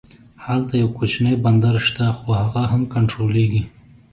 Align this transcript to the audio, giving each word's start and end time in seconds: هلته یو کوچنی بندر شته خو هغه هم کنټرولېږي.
هلته 0.45 0.73
یو 0.81 0.89
کوچنی 0.97 1.33
بندر 1.43 1.75
شته 1.87 2.03
خو 2.17 2.27
هغه 2.41 2.61
هم 2.71 2.81
کنټرولېږي. 2.93 3.63